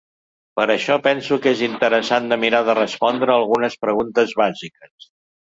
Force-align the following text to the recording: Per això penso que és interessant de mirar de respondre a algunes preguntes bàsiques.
Per 0.59 0.63
això 0.75 0.95
penso 1.07 1.37
que 1.43 1.53
és 1.55 1.61
interessant 1.67 2.31
de 2.33 2.39
mirar 2.45 2.63
de 2.71 2.77
respondre 2.81 3.35
a 3.35 3.37
algunes 3.43 3.79
preguntes 3.87 4.35
bàsiques. 4.43 5.09